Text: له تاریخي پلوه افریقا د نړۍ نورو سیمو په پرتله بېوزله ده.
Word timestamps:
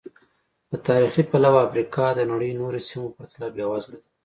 له 0.69 0.77
تاریخي 0.87 1.23
پلوه 1.31 1.59
افریقا 1.67 2.05
د 2.15 2.19
نړۍ 2.31 2.51
نورو 2.59 2.79
سیمو 2.87 3.07
په 3.11 3.15
پرتله 3.17 3.47
بېوزله 3.55 3.97
ده. 4.03 4.09